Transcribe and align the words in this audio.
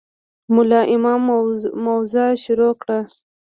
ملا 0.55 0.81
امام 0.95 1.19
موعظه 1.83 2.25
شروع 2.43 2.73
کړه. 2.81 2.99